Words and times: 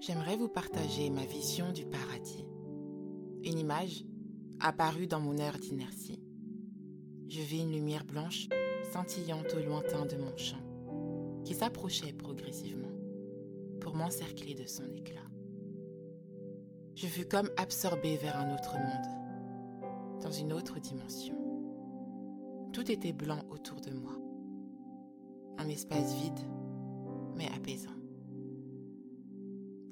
J'aimerais 0.00 0.38
vous 0.38 0.48
partager 0.48 1.10
ma 1.10 1.26
vision 1.26 1.72
du 1.72 1.84
paradis. 1.84 2.46
Une 3.44 3.58
image 3.58 4.06
apparue 4.58 5.06
dans 5.06 5.20
mon 5.20 5.36
air 5.36 5.58
d'inertie. 5.58 6.22
Je 7.28 7.42
vis 7.42 7.60
une 7.60 7.72
lumière 7.72 8.06
blanche 8.06 8.48
scintillante 8.90 9.54
au 9.54 9.62
lointain 9.62 10.06
de 10.06 10.16
mon 10.16 10.34
champ, 10.38 10.62
qui 11.44 11.54
s'approchait 11.54 12.14
progressivement 12.14 12.88
pour 13.82 13.94
m'encercler 13.94 14.54
de 14.54 14.64
son 14.64 14.90
éclat. 14.94 15.20
Je 16.94 17.06
fus 17.06 17.26
comme 17.26 17.50
absorbé 17.58 18.16
vers 18.16 18.38
un 18.38 18.54
autre 18.54 18.76
monde, 18.78 20.22
dans 20.22 20.32
une 20.32 20.54
autre 20.54 20.80
dimension. 20.80 21.36
Tout 22.72 22.90
était 22.90 23.12
blanc 23.12 23.42
autour 23.50 23.82
de 23.82 23.90
moi. 23.90 24.16
Un 25.58 25.68
espace 25.68 26.14
vide, 26.14 26.40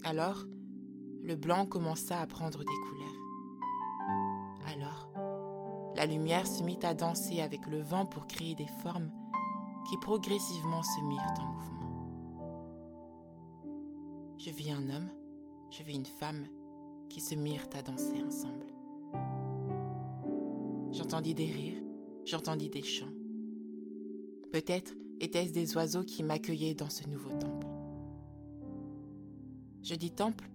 Alors, 0.08 0.46
le 1.22 1.36
blanc 1.36 1.66
commença 1.66 2.18
à 2.18 2.26
prendre 2.26 2.60
des 2.60 2.64
couleurs. 2.64 3.20
Alors, 4.72 5.12
la 5.96 6.06
lumière 6.06 6.46
se 6.46 6.62
mit 6.62 6.78
à 6.82 6.94
danser 6.94 7.42
avec 7.42 7.66
le 7.66 7.82
vent 7.82 8.06
pour 8.06 8.26
créer 8.26 8.54
des 8.54 8.70
formes 8.82 9.10
qui 9.86 9.98
progressivement 9.98 10.82
se 10.82 11.02
mirent 11.02 11.34
en 11.38 11.52
mouvement. 11.52 11.82
Je 14.38 14.48
vis 14.48 14.70
un 14.70 14.88
homme, 14.88 15.10
je 15.70 15.82
vis 15.82 15.96
une 15.96 16.06
femme 16.06 16.46
qui 17.10 17.20
se 17.20 17.34
mirent 17.34 17.68
à 17.76 17.82
danser 17.82 18.24
ensemble. 18.26 18.64
J'entendis 20.90 21.34
des 21.34 21.52
rires, 21.52 21.82
j'entendis 22.24 22.70
des 22.70 22.82
chants. 22.82 23.12
Peut-être 24.52 24.94
étaient-ce 25.20 25.52
des 25.52 25.76
oiseaux 25.76 26.04
qui 26.04 26.22
m'accueillaient 26.22 26.72
dans 26.72 26.88
ce 26.88 27.06
nouveau 27.06 27.28
temple. 27.38 27.57
Je 29.82 29.94
dis 29.94 30.10
temple 30.10 30.48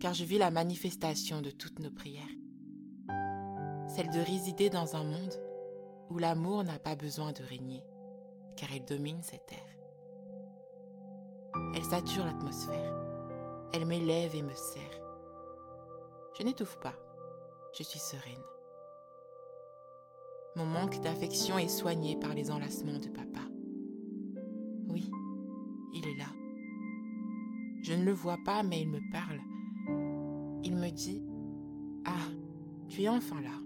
car 0.00 0.14
je 0.14 0.24
vis 0.24 0.38
la 0.38 0.50
manifestation 0.50 1.40
de 1.40 1.50
toutes 1.50 1.78
nos 1.78 1.90
prières. 1.90 2.24
Celle 3.88 4.10
de 4.10 4.20
résider 4.20 4.70
dans 4.70 4.96
un 4.96 5.04
monde 5.04 5.34
où 6.10 6.18
l'amour 6.18 6.64
n'a 6.64 6.78
pas 6.78 6.96
besoin 6.96 7.32
de 7.32 7.42
régner, 7.42 7.82
car 8.56 8.72
il 8.72 8.84
domine 8.84 9.22
cette 9.22 9.46
terre. 9.46 9.58
Elle 11.74 11.84
sature 11.84 12.24
l'atmosphère, 12.24 12.94
elle 13.72 13.86
m'élève 13.86 14.34
et 14.34 14.42
me 14.42 14.54
serre. 14.54 15.00
Je 16.38 16.44
n'étouffe 16.44 16.78
pas, 16.80 16.94
je 17.76 17.82
suis 17.82 17.98
sereine. 17.98 18.44
Mon 20.56 20.66
manque 20.66 21.00
d'affection 21.00 21.58
est 21.58 21.68
soigné 21.68 22.16
par 22.16 22.34
les 22.34 22.50
enlacements 22.50 22.98
de 22.98 23.08
papa. 23.08 23.40
Oui, 24.88 25.10
il 25.92 26.06
est 26.06 26.16
là. 26.16 26.35
Je 27.86 27.92
ne 27.92 28.04
le 28.04 28.10
vois 28.10 28.38
pas, 28.44 28.64
mais 28.64 28.80
il 28.80 28.88
me 28.88 28.98
parle. 29.12 29.40
Il 30.64 30.74
me 30.74 30.90
dit 30.90 31.22
Ah, 32.04 32.28
tu 32.88 33.02
es 33.02 33.08
enfin 33.08 33.40
là. 33.40 33.62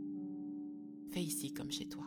Fais 1.09 1.23
ici 1.23 1.55
comme 1.55 1.71
chez 1.71 1.89
toi. 1.89 2.05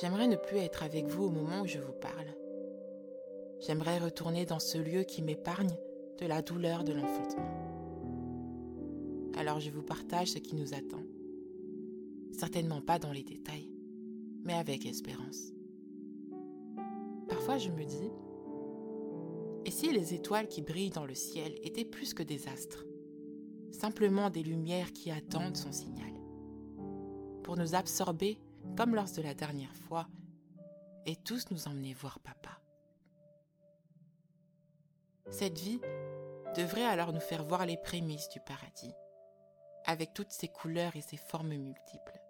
J'aimerais 0.00 0.28
ne 0.28 0.36
plus 0.36 0.58
être 0.58 0.84
avec 0.84 1.08
vous 1.08 1.24
au 1.24 1.30
moment 1.30 1.62
où 1.62 1.66
je 1.66 1.80
vous 1.80 1.92
parle. 2.00 2.32
J'aimerais 3.58 3.98
retourner 3.98 4.46
dans 4.46 4.60
ce 4.60 4.78
lieu 4.78 5.02
qui 5.02 5.20
m'épargne 5.20 5.76
de 6.20 6.26
la 6.26 6.42
douleur 6.42 6.84
de 6.84 6.92
l'enfantement. 6.92 7.50
Alors 9.36 9.58
je 9.58 9.70
vous 9.70 9.82
partage 9.82 10.28
ce 10.28 10.38
qui 10.38 10.54
nous 10.54 10.74
attend. 10.74 11.02
Certainement 12.30 12.80
pas 12.80 13.00
dans 13.00 13.10
les 13.10 13.24
détails, 13.24 13.68
mais 14.44 14.54
avec 14.54 14.86
espérance. 14.86 15.52
Parfois 17.40 17.56
je 17.56 17.70
me 17.70 17.84
dis, 17.86 18.12
et 19.64 19.70
si 19.70 19.90
les 19.90 20.12
étoiles 20.12 20.46
qui 20.46 20.60
brillent 20.60 20.90
dans 20.90 21.06
le 21.06 21.14
ciel 21.14 21.54
étaient 21.62 21.86
plus 21.86 22.12
que 22.12 22.22
des 22.22 22.48
astres, 22.48 22.84
simplement 23.72 24.28
des 24.28 24.42
lumières 24.42 24.92
qui 24.92 25.10
attendent 25.10 25.56
son 25.56 25.72
signal, 25.72 26.12
pour 27.42 27.56
nous 27.56 27.74
absorber 27.74 28.38
comme 28.76 28.94
lors 28.94 29.10
de 29.10 29.22
la 29.22 29.32
dernière 29.32 29.74
fois, 29.74 30.06
et 31.06 31.16
tous 31.16 31.50
nous 31.50 31.66
emmener 31.66 31.94
voir 31.94 32.18
papa. 32.18 32.60
Cette 35.30 35.58
vie 35.58 35.80
devrait 36.54 36.84
alors 36.84 37.14
nous 37.14 37.20
faire 37.20 37.42
voir 37.42 37.64
les 37.64 37.78
prémices 37.78 38.28
du 38.28 38.40
paradis, 38.40 38.92
avec 39.86 40.12
toutes 40.12 40.32
ses 40.32 40.48
couleurs 40.48 40.94
et 40.94 41.00
ses 41.00 41.16
formes 41.16 41.56
multiples. 41.56 42.20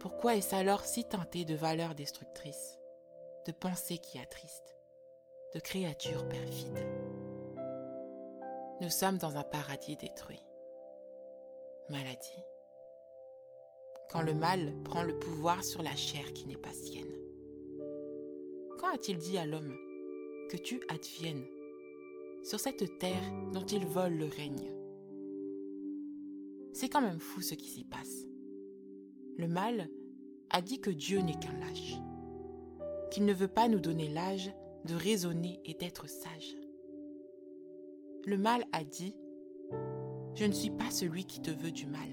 Pourquoi 0.00 0.36
est-ce 0.36 0.54
alors 0.54 0.84
si 0.84 1.04
teinté 1.04 1.44
de 1.44 1.56
valeurs 1.56 1.96
destructrices, 1.96 2.78
de 3.46 3.52
pensées 3.52 3.98
qui 3.98 4.20
attristent, 4.20 4.76
de 5.54 5.60
créatures 5.60 6.28
perfides? 6.28 6.86
Nous 8.80 8.90
sommes 8.90 9.18
dans 9.18 9.36
un 9.36 9.42
paradis 9.42 9.96
détruit. 9.96 10.44
Maladie. 11.90 12.44
Quand 14.10 14.22
le 14.22 14.34
mal 14.34 14.72
prend 14.84 15.02
le 15.02 15.18
pouvoir 15.18 15.64
sur 15.64 15.82
la 15.82 15.96
chair 15.96 16.32
qui 16.32 16.46
n'est 16.46 16.56
pas 16.56 16.72
sienne. 16.72 17.12
Quand 18.78 18.94
a-t-il 18.94 19.18
dit 19.18 19.36
à 19.36 19.46
l'homme 19.46 19.76
que 20.48 20.56
tu 20.56 20.80
adviennes 20.88 21.44
sur 22.44 22.60
cette 22.60 22.98
terre 23.00 23.32
dont 23.52 23.66
il 23.66 23.84
vole 23.84 24.14
le 24.14 24.26
règne? 24.26 24.72
C'est 26.72 26.88
quand 26.88 27.00
même 27.00 27.18
fou 27.18 27.40
ce 27.40 27.54
qui 27.54 27.68
s'y 27.68 27.82
passe. 27.82 28.28
Le 29.38 29.46
mal 29.46 29.88
a 30.50 30.60
dit 30.60 30.80
que 30.80 30.90
Dieu 30.90 31.20
n'est 31.20 31.38
qu'un 31.38 31.56
lâche, 31.60 31.94
qu'il 33.12 33.24
ne 33.24 33.32
veut 33.32 33.46
pas 33.46 33.68
nous 33.68 33.78
donner 33.78 34.08
l'âge 34.08 34.50
de 34.84 34.96
raisonner 34.96 35.60
et 35.64 35.74
d'être 35.74 36.08
sage. 36.08 36.56
Le 38.26 38.36
mal 38.36 38.64
a 38.72 38.82
dit, 38.82 39.14
je 40.34 40.44
ne 40.44 40.52
suis 40.52 40.70
pas 40.70 40.90
celui 40.90 41.24
qui 41.24 41.40
te 41.40 41.52
veut 41.52 41.70
du 41.70 41.86
mal, 41.86 42.08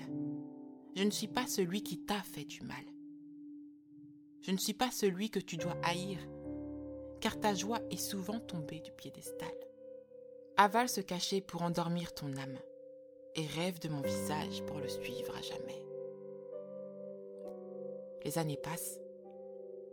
je 0.96 1.04
ne 1.04 1.10
suis 1.10 1.28
pas 1.28 1.48
celui 1.48 1.82
qui 1.82 1.98
t'a 1.98 2.22
fait 2.22 2.46
du 2.46 2.62
mal, 2.62 2.86
je 4.42 4.52
ne 4.52 4.58
suis 4.58 4.76
pas 4.76 4.92
celui 4.92 5.32
que 5.32 5.40
tu 5.40 5.58
dois 5.58 5.78
haïr, 5.82 6.20
car 7.22 7.40
ta 7.40 7.56
joie 7.56 7.82
est 7.90 7.98
souvent 7.98 8.40
tombée 8.40 8.82
du 8.82 8.92
piédestal. 8.92 9.50
Avale 10.58 10.90
se 10.90 11.02
cacher 11.02 11.42
pour 11.42 11.64
endormir 11.64 12.14
ton 12.14 12.38
âme, 12.38 12.60
et 13.34 13.48
rêve 13.48 13.80
de 13.80 13.90
mon 13.90 14.02
visage 14.02 14.64
pour 14.68 14.78
le 14.78 14.88
suivre 14.88 15.36
à 15.36 15.42
jamais. 15.42 15.95
Les 18.26 18.40
années 18.40 18.58
passent 18.58 19.00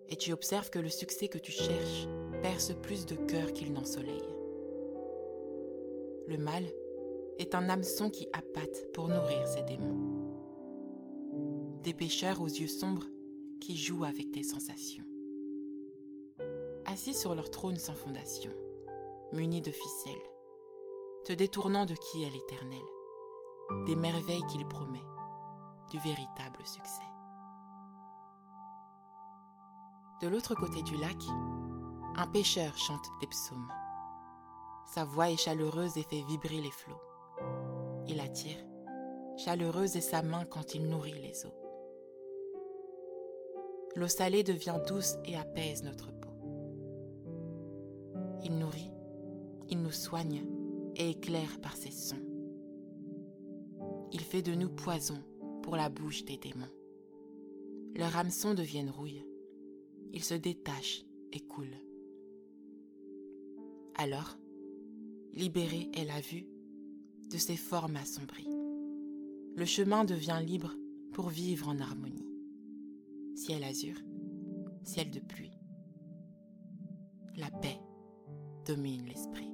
et 0.08 0.16
tu 0.16 0.32
observes 0.32 0.70
que 0.70 0.78
le 0.78 0.88
succès 0.88 1.28
que 1.28 1.38
tu 1.38 1.52
cherches 1.52 2.08
perce 2.40 2.72
plus 2.82 3.04
de 3.04 3.14
cœur 3.14 3.52
qu'il 3.52 3.72
n'ensoleille. 3.74 4.34
Le 6.26 6.38
mal 6.38 6.64
est 7.38 7.54
un 7.54 7.68
hameçon 7.68 8.08
qui 8.08 8.28
appâte 8.32 8.90
pour 8.94 9.08
nourrir 9.08 9.46
ses 9.46 9.62
démons. 9.62 9.98
Des 11.82 11.92
pêcheurs 11.92 12.40
aux 12.40 12.48
yeux 12.48 12.68
sombres 12.68 13.06
qui 13.60 13.76
jouent 13.76 14.04
avec 14.04 14.32
tes 14.32 14.42
sensations. 14.42 15.04
Assis 16.86 17.14
sur 17.14 17.34
leur 17.34 17.50
trône 17.50 17.76
sans 17.76 17.94
fondation, 17.94 18.52
munis 19.32 19.60
de 19.60 19.70
ficelles, 19.70 20.30
te 21.26 21.34
détournant 21.34 21.84
de 21.84 21.94
qui 21.94 22.22
est 22.24 22.30
l'éternel, 22.30 23.84
des 23.86 23.96
merveilles 23.96 24.46
qu'il 24.50 24.66
promet, 24.66 25.04
du 25.90 25.98
véritable 25.98 26.64
succès. 26.64 27.11
De 30.22 30.28
l'autre 30.28 30.54
côté 30.54 30.84
du 30.84 30.96
lac, 30.98 31.16
un 32.14 32.28
pêcheur 32.28 32.78
chante 32.78 33.10
des 33.20 33.26
psaumes. 33.26 33.72
Sa 34.86 35.04
voix 35.04 35.28
est 35.28 35.36
chaleureuse 35.36 35.96
et 35.96 36.04
fait 36.04 36.22
vibrer 36.22 36.60
les 36.60 36.70
flots. 36.70 37.02
Il 38.06 38.20
attire. 38.20 38.64
Chaleureuse 39.36 39.96
est 39.96 40.00
sa 40.00 40.22
main 40.22 40.44
quand 40.44 40.76
il 40.76 40.88
nourrit 40.88 41.20
les 41.20 41.44
eaux. 41.44 41.54
L'eau 43.96 44.06
salée 44.06 44.44
devient 44.44 44.78
douce 44.86 45.16
et 45.24 45.36
apaise 45.36 45.82
notre 45.82 46.12
peau. 46.12 46.30
Il 48.44 48.56
nourrit, 48.58 48.92
il 49.70 49.82
nous 49.82 49.90
soigne 49.90 50.46
et 50.94 51.10
éclaire 51.10 51.60
par 51.60 51.74
ses 51.74 51.90
sons. 51.90 52.22
Il 54.12 54.20
fait 54.20 54.42
de 54.42 54.54
nous 54.54 54.70
poison 54.70 55.20
pour 55.64 55.74
la 55.74 55.88
bouche 55.88 56.24
des 56.24 56.36
démons. 56.36 56.70
Leurs 57.96 58.16
hameçons 58.16 58.54
deviennent 58.54 58.90
rouille 58.90 59.26
il 60.12 60.22
se 60.22 60.34
détache 60.34 61.04
et 61.32 61.40
coule. 61.40 61.76
Alors, 63.96 64.36
libérée 65.32 65.90
est 65.94 66.04
la 66.04 66.20
vue 66.20 66.46
de 67.30 67.38
ses 67.38 67.56
formes 67.56 67.96
assombries. 67.96 68.48
Le 69.56 69.64
chemin 69.64 70.04
devient 70.04 70.40
libre 70.44 70.74
pour 71.12 71.28
vivre 71.28 71.68
en 71.68 71.78
harmonie. 71.78 72.28
Ciel 73.34 73.64
azur, 73.64 73.96
ciel 74.82 75.10
de 75.10 75.20
pluie. 75.20 75.58
La 77.36 77.50
paix 77.50 77.78
domine 78.66 79.06
l'esprit. 79.06 79.50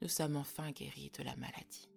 Nous 0.00 0.08
sommes 0.08 0.36
enfin 0.36 0.70
guéris 0.70 1.10
de 1.18 1.22
la 1.22 1.36
maladie. 1.36 1.89